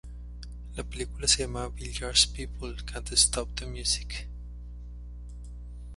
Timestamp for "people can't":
2.35-3.11